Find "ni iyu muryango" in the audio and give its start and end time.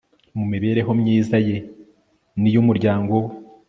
2.41-3.13